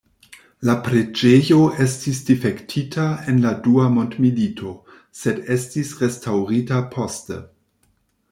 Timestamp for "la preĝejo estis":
0.67-2.21